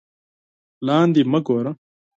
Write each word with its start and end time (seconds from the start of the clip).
لاندې 0.87 1.21
مه 1.31 1.39
گوره 1.47 1.71